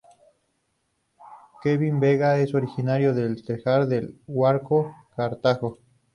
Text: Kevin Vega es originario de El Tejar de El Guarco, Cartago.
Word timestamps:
Kevin 1.61 1.99
Vega 1.99 2.39
es 2.39 2.55
originario 2.55 3.13
de 3.13 3.21
El 3.23 3.45
Tejar 3.45 3.85
de 3.85 3.97
El 3.99 4.19
Guarco, 4.25 4.91
Cartago. 5.15 5.77